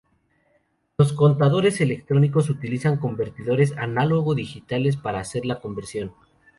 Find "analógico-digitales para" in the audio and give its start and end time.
3.77-5.19